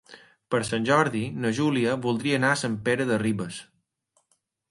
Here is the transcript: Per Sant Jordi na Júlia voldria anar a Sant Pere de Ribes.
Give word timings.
Per 0.53 0.59
Sant 0.69 0.87
Jordi 0.89 1.21
na 1.43 1.51
Júlia 1.57 1.93
voldria 2.07 2.39
anar 2.41 2.51
a 2.53 2.57
Sant 2.63 2.77
Pere 2.89 3.07
de 3.13 3.19
Ribes. 3.25 3.59